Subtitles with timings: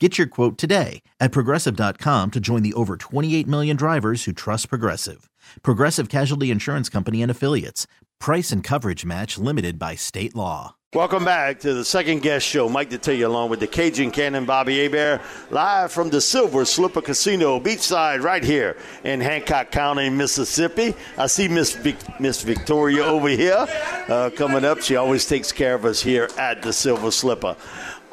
[0.00, 4.68] Get your quote today at progressive.com to join the over 28 million drivers who trust
[4.68, 5.30] Progressive.
[5.62, 7.86] Progressive Casualty Insurance Company and Affiliates.
[8.18, 10.74] Price and coverage match limited by state law.
[10.94, 12.68] Welcome back to the second guess show.
[12.68, 17.58] Mike Detillier along with the Cajun Cannon Bobby Hebert, live from the Silver Slipper Casino,
[17.58, 20.94] beachside, right here in Hancock County, Mississippi.
[21.18, 23.66] I see Miss Vic- Miss Victoria over here
[24.08, 24.82] uh, coming up.
[24.82, 27.56] She always takes care of us here at the Silver Slipper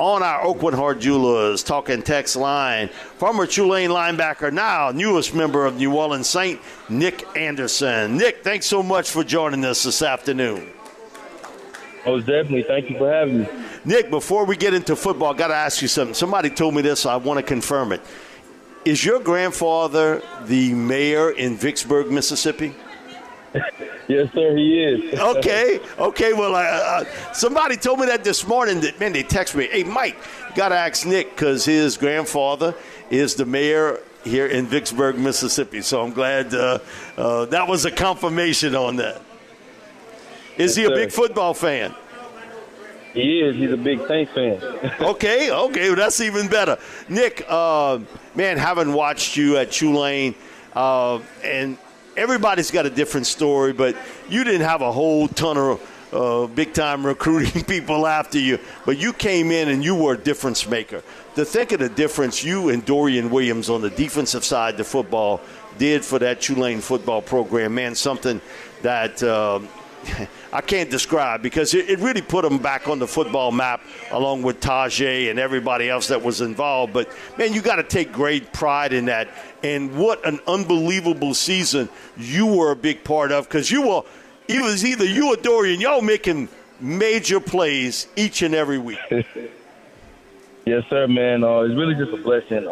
[0.02, 2.88] on our Oakwood Heart Jewelers talking text line.
[2.88, 8.18] Former Tulane linebacker, now newest member of New Orleans Saint, Nick Anderson.
[8.18, 10.72] Nick, thanks so much for joining us this afternoon.
[12.04, 12.64] Oh, definitely.
[12.64, 13.48] Thank you for having me.
[13.86, 16.16] Nick, before we get into football, I got to ask you something.
[16.16, 18.02] Somebody told me this, so I want to confirm it.
[18.84, 22.74] Is your grandfather the mayor in Vicksburg, Mississippi?
[24.12, 25.20] yes, sir, he is.
[25.20, 26.34] okay, okay.
[26.34, 28.82] Well, uh, uh, somebody told me that this morning.
[28.82, 30.18] That man, they text me, "Hey, Mike,
[30.56, 32.76] got to ask Nick because his grandfather
[33.10, 36.80] is the mayor here in Vicksburg, Mississippi." So I'm glad uh,
[37.18, 39.22] uh that was a confirmation on that.
[40.58, 40.96] Is yes, he a sir.
[40.96, 41.96] big football fan?
[43.14, 43.56] He is.
[43.56, 44.62] He's a big Saints fan.
[45.02, 46.78] okay, okay, well, that's even better.
[47.10, 48.00] Nick, uh,
[48.36, 50.34] man, having watched you at Tulane,
[50.74, 51.78] uh, and
[52.16, 53.96] everybody's got a different story, but
[54.30, 58.98] you didn't have a whole ton of uh, big time recruiting people after you, but
[58.98, 61.04] you came in and you were a difference maker.
[61.36, 65.42] To think of the difference you and Dorian Williams on the defensive side of football
[65.78, 68.42] did for that Tulane football program, man, something
[68.82, 69.22] that.
[69.24, 69.62] Uh,
[70.54, 73.82] I can't describe because it, it, really put them back on the football map
[74.12, 76.94] along with Tyjae and everybody else that was involved.
[76.94, 79.30] But man, you got to take great pride in that.
[79.64, 84.04] And what an unbelievable season you were a big part of because you were,
[84.48, 89.00] it was either you or Dorian, y'all making major plays each and every week.
[90.66, 91.44] yes, sir, man.
[91.44, 92.70] Uh, it's really just a blessing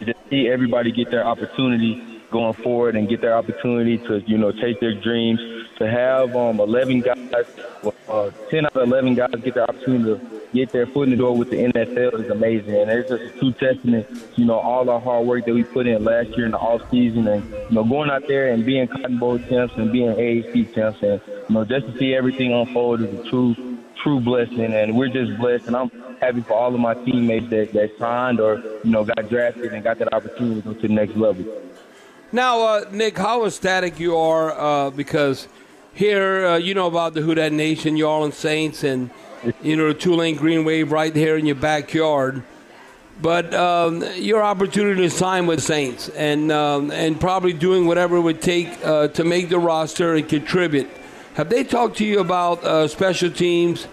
[0.00, 4.52] to see everybody get their opportunity going forward and get their opportunity to, you know,
[4.52, 5.40] chase their dreams.
[5.78, 7.46] To have um, 11 guys,
[8.08, 11.16] uh, 10 out of 11 guys get the opportunity to get their foot in the
[11.16, 12.74] door with the NFL is amazing.
[12.74, 15.86] And it's just a true testament, you know, all our hard work that we put
[15.86, 18.88] in last year in the off season and, you know, going out there and being
[18.88, 23.00] Cotton Bowl champs and being AAC champs and, you know, just to see everything unfold
[23.02, 23.54] is a true,
[24.02, 24.72] true blessing.
[24.72, 25.68] And we're just blessed.
[25.68, 25.90] And I'm
[26.20, 29.84] happy for all of my teammates that, that signed or, you know, got drafted and
[29.84, 31.44] got that opportunity to go to the next level.
[32.32, 35.48] Now, uh, Nick, how ecstatic you are uh, because
[35.98, 39.10] here, uh, you know about the Who Dat Nation, New Orleans Saints, and
[39.60, 42.44] you know the Tulane Green Wave right here in your backyard.
[43.20, 48.20] But um, your opportunity to sign with Saints and um, and probably doing whatever it
[48.20, 50.88] would take uh, to make the roster and contribute.
[51.34, 53.88] Have they talked to you about uh, special teams?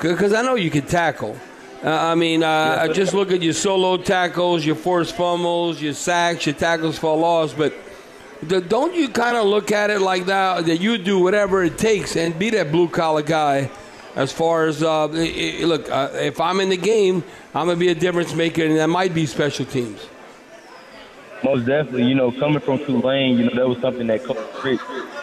[0.00, 1.36] Because I know you can tackle.
[1.84, 5.92] Uh, I mean, uh, I just look at your solo tackles, your forced fumbles, your
[5.92, 7.74] sacks, your tackles for loss, but
[8.48, 12.16] don't you kind of look at it like that that you do whatever it takes
[12.16, 13.70] and be that blue collar guy
[14.16, 17.22] as far as uh, look uh, if i'm in the game
[17.54, 20.08] i'm to be a difference maker and that might be special teams.
[21.44, 24.80] Most definitely you know coming from tulane you know that was something that coach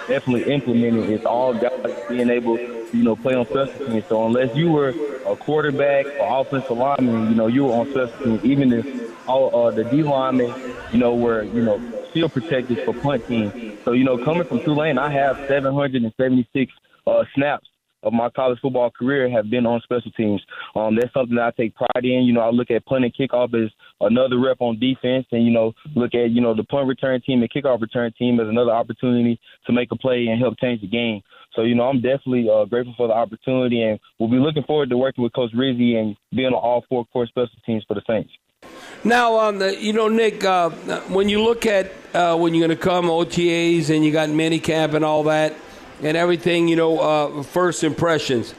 [0.07, 1.09] definitely implemented.
[1.09, 4.05] It's all guys being able to you know play on special teams.
[4.07, 4.89] So unless you were
[5.25, 8.43] a quarterback or offensive lineman you know you were on special teams.
[8.43, 10.53] Even if all uh, the d linemen
[10.91, 11.79] you know were you know
[12.13, 13.77] field protectors for punt team.
[13.85, 16.73] So, you know, coming from Tulane, I have 776
[17.07, 17.67] uh, snaps
[18.03, 20.41] of my college football career have been on special teams.
[20.75, 22.23] Um, that's something that I take pride in.
[22.23, 25.51] You know, I look at punt and kickoff as another rep on defense, and you
[25.51, 28.71] know, look at you know the punt return team and kickoff return team as another
[28.71, 31.21] opportunity to make a play and help change the game.
[31.55, 34.89] So, you know, I'm definitely uh, grateful for the opportunity, and we'll be looking forward
[34.91, 38.01] to working with Coach Rizzi and being on all four core special teams for the
[38.07, 38.31] Saints.
[39.03, 40.69] Now, um, you know, Nick, uh,
[41.09, 44.93] when you look at uh, when you're going to come OTAs and you got minicamp
[44.93, 45.53] and all that
[46.01, 48.53] and everything, you know, uh, first impressions.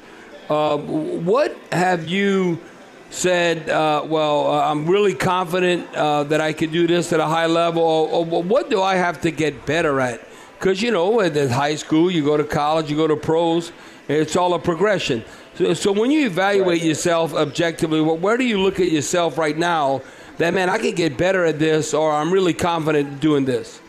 [0.49, 2.58] Uh, what have you
[3.11, 3.69] said?
[3.69, 7.82] Uh, well, uh, I'm really confident that I could do this at a high level.
[7.82, 10.20] Or, or what do I have to get better at?
[10.58, 13.73] Because you know, at high school, you go to college, you go to pros.
[14.08, 15.25] It's all a progression.
[15.55, 20.02] So, so when you evaluate yourself objectively, where do you look at yourself right now?
[20.41, 23.81] That, man, I can get better at this or I'm really confident doing this?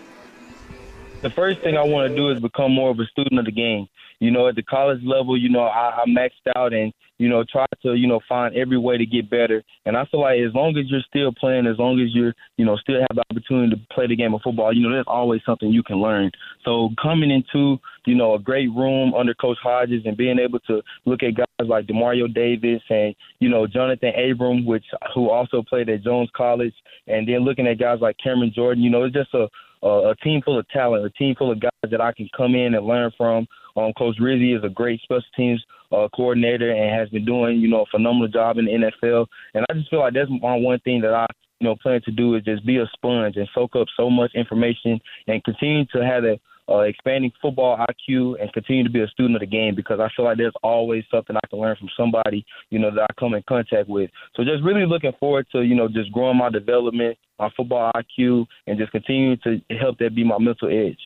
[1.21, 3.51] The first thing I want to do is become more of a student of the
[3.51, 3.87] game.
[4.21, 7.43] You know, at the college level, you know, I, I maxed out and, you know,
[7.51, 9.63] try to, you know, find every way to get better.
[9.87, 12.63] And I feel like as long as you're still playing, as long as you're, you
[12.63, 15.41] know, still have the opportunity to play the game of football, you know, there's always
[15.43, 16.29] something you can learn.
[16.63, 20.83] So coming into, you know, a great room under Coach Hodges and being able to
[21.05, 24.85] look at guys like Demario Davis and, you know, Johnathan Abram, which
[25.15, 26.75] who also played at Jones College,
[27.07, 29.47] and then looking at guys like Cameron Jordan, you know, it's just a
[29.83, 32.55] a, a team full of talent, a team full of guys that I can come
[32.55, 33.47] in and learn from.
[33.75, 37.67] Um, Coach Rizzi is a great special teams uh, coordinator and has been doing, you
[37.67, 39.27] know, a phenomenal job in the NFL.
[39.53, 41.25] And I just feel like that's my one thing that I,
[41.59, 44.31] you know, plan to do is just be a sponge and soak up so much
[44.35, 46.39] information and continue to have a
[46.71, 50.09] uh, expanding football IQ and continue to be a student of the game because I
[50.15, 53.33] feel like there's always something I can learn from somebody, you know, that I come
[53.33, 54.09] in contact with.
[54.35, 58.45] So just really looking forward to, you know, just growing my development, my football IQ,
[58.67, 60.97] and just continuing to help that be my mental edge.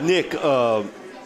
[0.00, 0.84] Nick, uh,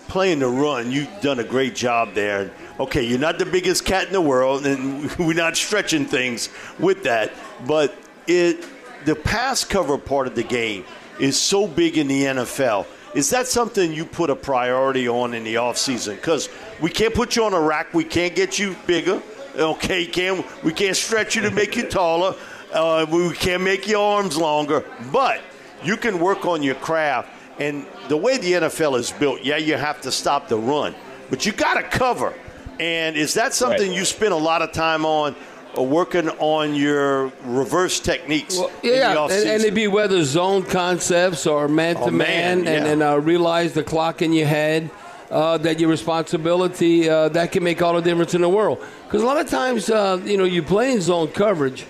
[0.08, 2.52] playing the run, you've done a great job there.
[2.78, 7.02] Okay, you're not the biggest cat in the world, and we're not stretching things with
[7.05, 7.32] that,
[7.67, 7.94] but
[8.26, 8.64] it
[9.05, 10.84] the pass cover part of the game
[11.20, 15.42] is so big in the NFL is that something you put a priority on in
[15.42, 16.16] the offseason?
[16.16, 16.50] Because
[16.82, 17.94] we can't put you on a rack.
[17.94, 19.22] We can't get you bigger.
[19.56, 22.34] Okay, can't, we can't stretch you to make you taller.
[22.74, 24.84] Uh, we can't make your arms longer.
[25.10, 25.40] But
[25.82, 27.30] you can work on your craft.
[27.58, 30.94] And the way the NFL is built, yeah, you have to stop the run.
[31.30, 32.34] But you got to cover.
[32.78, 33.96] And is that something right.
[33.96, 35.34] you spend a lot of time on
[35.82, 38.56] working on your reverse techniques.
[38.56, 42.87] Well, yeah, and, and, it'd be whether zone concepts or man to oh, man, and,
[42.87, 44.90] and uh, realize the clock in your head.
[45.28, 48.81] Uh, that your responsibility uh, that can make all the difference in the world.
[49.05, 51.84] Because a lot of times, uh, you know, you play in zone coverage,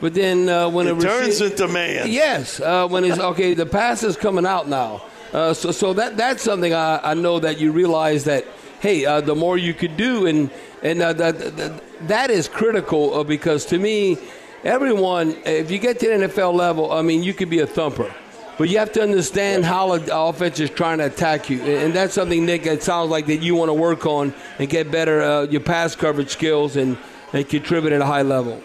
[0.00, 3.66] but then uh, when it, it turns into man, yes, uh, when it's okay, the
[3.66, 5.02] pass is coming out now.
[5.30, 8.46] so, so that that's something I, I know that you realize that
[8.80, 10.50] hey, the more you could do, and
[10.82, 14.16] and that, that that is critical uh, because to me,
[14.64, 18.12] everyone, if you get to the NFL level, I mean, you could be a thumper.
[18.58, 22.12] But you have to understand how the offense is trying to attack you, and that's
[22.12, 22.66] something, Nick.
[22.66, 25.96] It sounds like that you want to work on and get better uh, your pass
[25.96, 26.98] coverage skills and,
[27.32, 28.62] and contribute at a high level.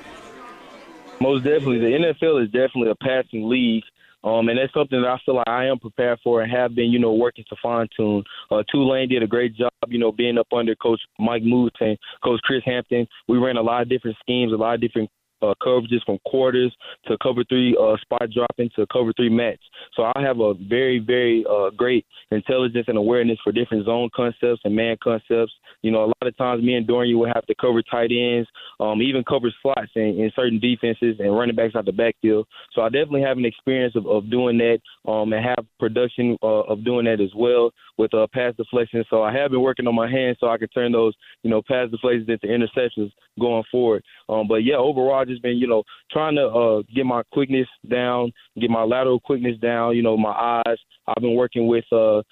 [1.22, 3.86] Most definitely, the NFL is definitely a passing league,
[4.26, 6.92] um, and that's something that I feel like I am prepared for and have been,
[6.92, 8.24] you know, working to fine tune.
[8.50, 11.96] Uh, Tulane did a great job, you know, being up under Coach Mike Moose and
[12.24, 13.08] Coach Chris Hampton.
[13.28, 15.12] We ran a lot of different schemes, a lot of different
[15.52, 16.74] uh, coverages from quarters
[17.08, 19.60] to cover three uh, spot dropping to cover three match.
[19.96, 24.62] So I have a very, very uh, great intelligence and awareness for different zone concepts
[24.64, 25.54] and man concepts.
[25.82, 28.50] You know, a lot of times me and Dorian will have to cover tight ends,
[28.80, 32.48] um, even cover slots in, in certain defenses and running backs out the backfield.
[32.74, 36.64] So I definitely have an experience of, of doing that um, and have production uh,
[36.64, 39.04] of doing that as well with uh, pass deflection.
[39.10, 41.62] So I have been working on my hands so I can turn those, you know,
[41.62, 44.04] pass deflections into interceptions going forward.
[44.30, 47.68] Um, but yeah, overall, I just been, you know, trying to uh, get my quickness
[47.90, 49.96] down, get my lateral quickness down.
[49.96, 50.78] You know, my eyes.
[51.08, 52.24] I've been working with uh,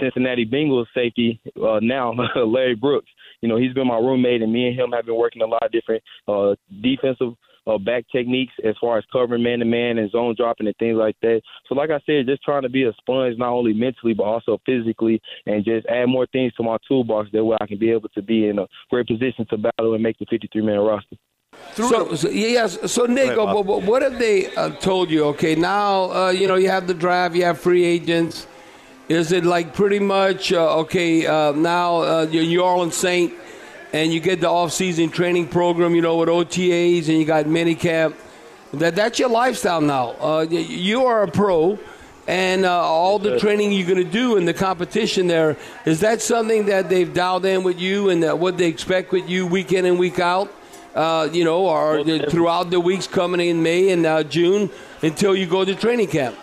[0.00, 3.10] Cincinnati Bengals safety uh, now, Larry Brooks.
[3.40, 5.64] You know, he's been my roommate, and me and him have been working a lot
[5.64, 7.34] of different uh, defensive
[7.66, 10.96] uh, back techniques as far as covering man to man and zone dropping and things
[10.96, 11.42] like that.
[11.68, 14.58] So, like I said, just trying to be a sponge not only mentally but also
[14.64, 18.08] physically, and just add more things to my toolbox that way I can be able
[18.10, 21.16] to be in a great position to battle and make the 53 man roster.
[21.74, 22.90] So, so, yes.
[22.90, 25.24] So Nick, uh, what have they uh, told you?
[25.26, 28.46] Okay, now uh, you know you have the draft, you have free agents.
[29.08, 31.26] Is it like pretty much uh, okay?
[31.26, 33.32] Uh, now uh, you're New Orleans Saint,
[33.92, 35.94] and you get the off-season training program.
[35.94, 38.14] You know with OTAs, and you got minicamp.
[38.72, 40.40] That that's your lifestyle now.
[40.42, 41.78] you are a pro
[42.28, 46.20] and uh, all the training you're going to do in the competition there is that
[46.20, 49.72] something that they've dialed in with you and that what they expect with you week
[49.72, 50.52] in and week out
[50.96, 54.70] uh, you know, or throughout the weeks coming in May and uh, June
[55.02, 56.34] until you go to training camp?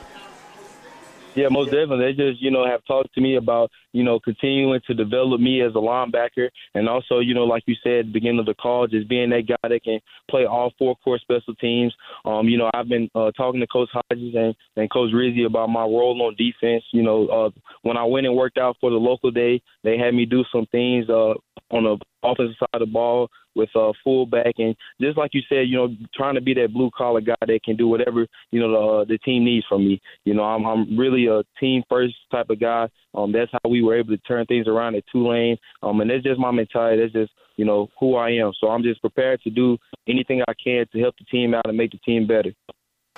[1.33, 2.05] Yeah, most definitely.
[2.05, 5.61] They just, you know, have talked to me about, you know, continuing to develop me
[5.61, 6.49] as a linebacker.
[6.73, 9.29] And also, you know, like you said at the beginning of the call, just being
[9.29, 11.93] that guy that can play all four core special teams.
[12.25, 15.69] Um, you know, I've been uh, talking to Coach Hodges and, and Coach Rizzi about
[15.69, 16.83] my role on defense.
[16.91, 17.49] You know, uh,
[17.83, 20.65] when I went and worked out for the local day, they had me do some
[20.71, 21.33] things uh,
[21.71, 25.41] on the offensive side of the ball with a uh, fullback, and just like you
[25.47, 28.59] said, you know, trying to be that blue collar guy that can do whatever you
[28.59, 30.01] know the, uh, the team needs from me.
[30.25, 32.87] You know, I'm I'm really a team first type of guy.
[33.15, 35.57] Um, that's how we were able to turn things around at Tulane.
[35.81, 37.01] Um, and that's just my mentality.
[37.01, 38.51] That's just you know who I am.
[38.59, 39.77] So I'm just prepared to do
[40.07, 42.53] anything I can to help the team out and make the team better.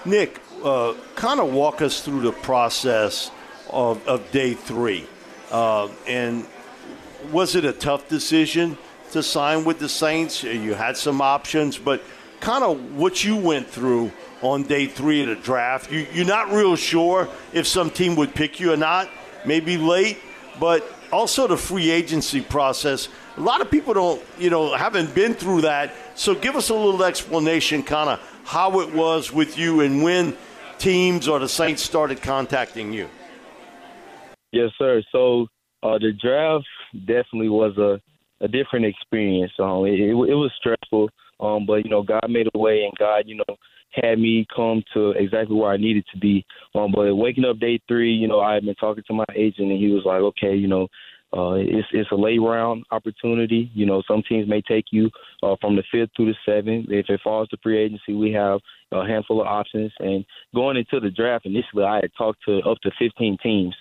[0.05, 3.31] Nick, uh, kind of walk us through the process
[3.69, 5.07] of, of day three,
[5.51, 6.45] uh, and
[7.31, 8.77] was it a tough decision?
[9.15, 10.43] to sign with the Saints.
[10.43, 12.03] You had some options, but
[12.41, 14.11] kind of what you went through
[14.41, 15.89] on day three of the draft.
[15.89, 19.09] You, you're not real sure if some team would pick you or not,
[19.47, 20.19] maybe late,
[20.59, 23.09] but also the free agency process.
[23.37, 25.93] A lot of people don't, you know, haven't been through that.
[26.15, 30.35] So give us a little explanation, kind of how it was with you and when
[30.77, 33.09] teams or the Saints started contacting you.
[34.51, 35.01] Yes, sir.
[35.11, 35.47] So
[35.83, 36.65] uh, the draft
[37.05, 38.01] definitely was a
[38.41, 39.51] a different experience.
[39.59, 41.09] Um, it, it, it was stressful,
[41.39, 43.55] um, but you know, God made a way, and God, you know,
[44.01, 46.45] had me come to exactly where I needed to be.
[46.73, 49.71] Um, but waking up day three, you know, I had been talking to my agent,
[49.71, 50.87] and he was like, okay, you know.
[51.35, 53.69] Uh, it's it's a late round opportunity.
[53.73, 55.09] You know, some teams may take you
[55.43, 56.85] uh, from the fifth through the seventh.
[56.89, 58.61] If it falls to free agency, we have
[58.93, 59.91] a handful of options.
[59.99, 60.23] And
[60.53, 63.75] going into the draft, initially, I had talked to up to 15 teams.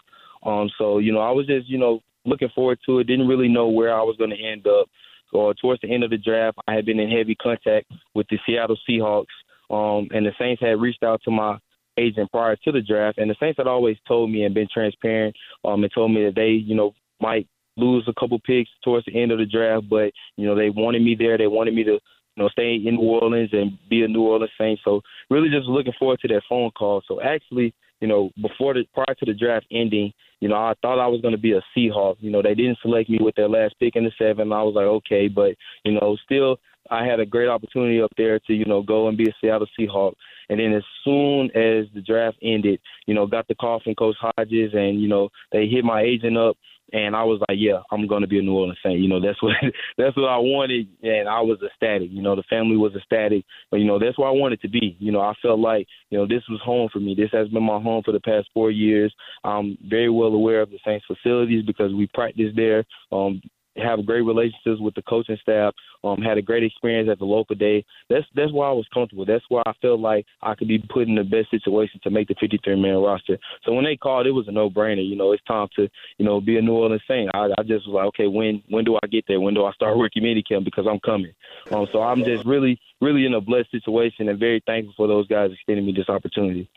[0.45, 3.07] Um, so you know, I was just you know looking forward to it.
[3.07, 4.89] Didn't really know where I was going to end up.
[5.33, 8.27] Or uh, towards the end of the draft, I had been in heavy contact with
[8.31, 9.27] the Seattle Seahawks,
[9.71, 11.59] um, and the Saints had reached out to my
[11.97, 15.35] agent prior to the draft, and the Saints had always told me and been transparent,
[15.65, 19.21] um, and told me that they, you know, might lose a couple picks towards the
[19.21, 21.39] end of the draft, but you know they wanted me there.
[21.39, 22.01] They wanted me to, you
[22.37, 24.79] know, stay in New Orleans and be a New Orleans Saint.
[24.85, 27.03] So really, just looking forward to that phone call.
[27.07, 31.03] So actually, you know, before the prior to the draft ending, you know, I thought
[31.03, 32.17] I was going to be a Seahawk.
[32.21, 34.53] You know, they didn't select me with their last pick in the seven.
[34.53, 35.55] I was like, okay, but
[35.85, 36.59] you know, still,
[36.91, 39.69] I had a great opportunity up there to you know go and be a Seattle
[39.79, 40.15] Seahawk.
[40.51, 44.17] And then as soon as the draft ended, you know, got the call from Coach
[44.21, 46.57] Hodges, and you know, they hit my agent up
[46.93, 49.01] and I was like, yeah, I'm to be a New Orleans Saint.
[49.01, 49.55] You know, that's what
[49.99, 52.09] that's what I wanted, and I was ecstatic.
[52.11, 54.97] You know, the family was ecstatic, but you know, that's where I wanted to be.
[54.99, 57.15] You know, I felt like you know this was home for me.
[57.15, 59.15] This has been my home for the past four years.
[59.43, 62.85] I'm very well aware of the Saints facilities because we practice there.
[63.11, 63.41] Um,
[63.77, 65.75] have great relationships with the coaching staff.
[66.03, 67.85] Um, had a great experience at the local day.
[68.11, 69.25] That's that's why I was comfortable.
[69.25, 72.29] That's why I felt like I could be put in the best situation to make
[72.29, 73.39] the 53 man roster.
[73.65, 75.07] So when they called, it was a no brainer.
[75.07, 75.89] You know, it's time to
[76.19, 77.31] you know be a New Orleans Saint.
[77.35, 79.41] I, I just was like, okay, when when do I get there?
[79.41, 80.65] When do I start rookie minicamp?
[80.65, 81.33] Because I'm coming.
[81.71, 85.27] Um, so I'm just really really in a blessed situation and very thankful for those
[85.27, 86.69] guys extending me this opportunity.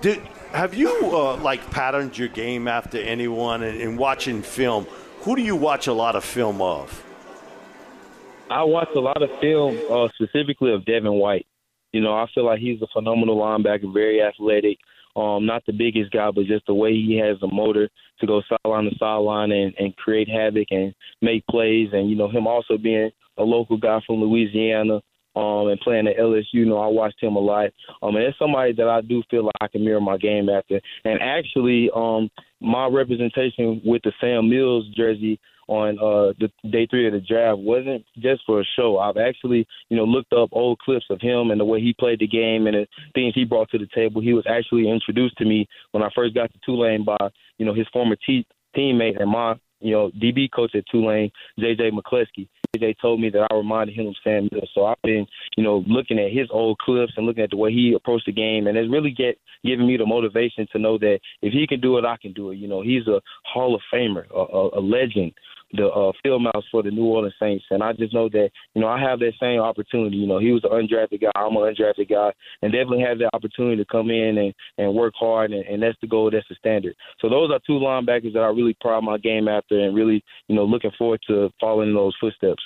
[0.00, 0.18] Did
[0.52, 4.86] have you uh, like patterned your game after anyone and, and watching film?
[5.24, 7.02] Who do you watch a lot of film of?
[8.50, 11.46] I watch a lot of film, uh, specifically of Devin White.
[11.92, 14.76] You know, I feel like he's a phenomenal linebacker, very athletic.
[15.16, 17.88] Um, not the biggest guy, but just the way he has a motor
[18.20, 21.88] to go sideline to sideline and, and create havoc and make plays.
[21.94, 25.00] And you know, him also being a local guy from Louisiana,
[25.36, 27.70] um, and playing at LSU, you know, I watched him a lot.
[28.02, 30.80] Um, and it's somebody that I do feel like I can mirror my game after.
[31.04, 37.06] And actually, um, my representation with the Sam Mills jersey on uh, the day three
[37.06, 38.98] of the draft wasn't just for a show.
[38.98, 42.20] I've actually, you know, looked up old clips of him and the way he played
[42.20, 44.20] the game and the things he brought to the table.
[44.20, 47.16] He was actually introduced to me when I first got to Tulane by,
[47.56, 51.90] you know, his former te- teammate and my you know, DB coach at Tulane, JJ
[51.92, 52.48] McCleskey.
[52.74, 54.70] JJ told me that I reminded him of Sam Mills.
[54.74, 55.26] So I've been,
[55.56, 58.32] you know, looking at his old clips and looking at the way he approached the
[58.32, 61.80] game, and it's really get giving me the motivation to know that if he can
[61.80, 62.56] do it, I can do it.
[62.56, 65.32] You know, he's a Hall of Famer, a, a, a legend
[65.76, 68.80] the uh, field mouse for the New Orleans Saints, and I just know that you
[68.80, 70.16] know I have that same opportunity.
[70.16, 73.30] You know, he was an undrafted guy, I'm an undrafted guy, and definitely have the
[73.32, 76.54] opportunity to come in and and work hard, and, and that's the goal, that's the
[76.56, 76.94] standard.
[77.20, 80.56] So those are two linebackers that I really pride my game after, and really you
[80.56, 82.62] know looking forward to following those footsteps.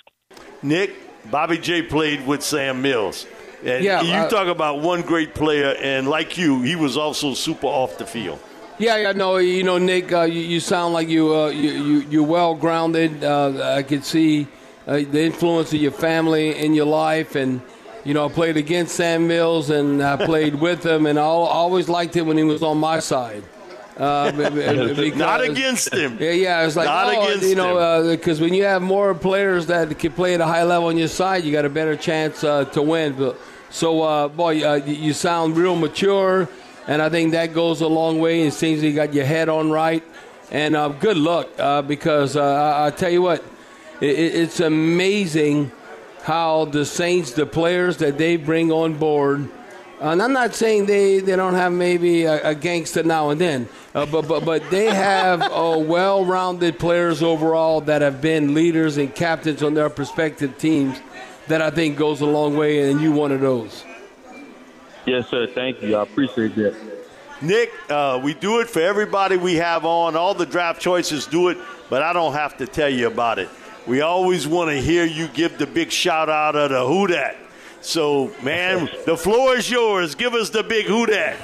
[0.63, 0.93] Nick,
[1.31, 3.27] Bobby J played with Sam Mills.
[3.65, 7.35] And yeah, you uh, talk about one great player, and like you, he was also
[7.35, 8.39] super off the field.
[8.79, 11.99] Yeah, yeah, no, you know, Nick, uh, you, you, sound like you, uh, you, you,
[12.11, 13.25] you're well grounded.
[13.25, 14.47] Uh, I could see
[14.87, 17.61] uh, the influence of your family in your life, and
[18.05, 21.89] you know, I played against Sam Mills and I played with him, and I always
[21.89, 23.43] liked him when he was on my side.
[23.97, 26.17] Uh, because, not against him.
[26.21, 26.65] Yeah, yeah.
[26.65, 29.99] It's like not oh, against you know, because uh, when you have more players that
[29.99, 32.65] can play at a high level on your side, you got a better chance uh,
[32.67, 33.15] to win.
[33.15, 33.37] But,
[33.71, 36.49] so, uh, boy, uh, you sound real mature,
[36.89, 38.43] and I think that goes a long way.
[38.43, 40.03] It seems you got your head on right,
[40.51, 43.45] and uh, good luck because I, I, tell you what,
[44.01, 45.71] it, it's amazing
[46.23, 49.49] how the Saints, the players that they bring on board
[50.01, 53.69] and I'm not saying they, they don't have maybe a, a gangster now and then,
[53.95, 58.97] uh, but, but, but they have uh, well rounded players overall that have been leaders
[58.97, 61.01] and captains on their respective teams
[61.49, 63.85] that I think goes a long way, and you one of those.
[65.09, 65.47] Yes, sir.
[65.47, 65.97] Thank you.
[65.97, 66.77] I appreciate that.
[67.41, 70.17] Nick, uh, we do it for everybody we have on.
[70.17, 73.49] All the draft choices do it, but I don't have to tell you about it.
[73.87, 77.37] We always want to hear you give the big shout out of the Who Dat.
[77.81, 80.15] So, man, the floor is yours.
[80.15, 81.37] Give us the big Who Dat.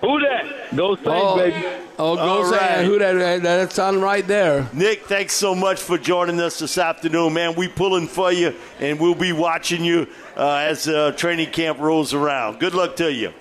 [0.00, 0.76] Who Dat?
[0.76, 1.66] Go Saints, oh, baby.
[1.98, 2.82] Oh, go Saints.
[2.82, 3.42] Who Dat?
[3.42, 4.68] That's on right there.
[4.72, 7.56] Nick, thanks so much for joining us this afternoon, man.
[7.56, 12.14] We pulling for you, and we'll be watching you uh, as uh, training camp rolls
[12.14, 12.60] around.
[12.60, 13.32] Good luck to you.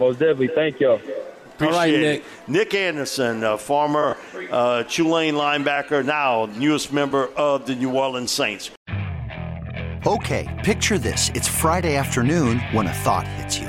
[0.00, 0.48] Most definitely.
[0.48, 0.94] Thank y'all.
[0.94, 2.20] Appreciate All right, Nick.
[2.20, 2.48] It.
[2.48, 4.16] Nick Anderson, uh, former
[4.50, 8.70] uh, Tulane linebacker, now newest member of the New Orleans Saints.
[10.06, 11.30] Okay, picture this.
[11.34, 13.68] It's Friday afternoon when a thought hits you.